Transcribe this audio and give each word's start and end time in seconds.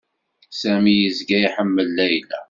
Sami 0.61 0.93
yezga 0.95 1.37
iḥemmel 1.47 1.87
Layla. 1.97 2.39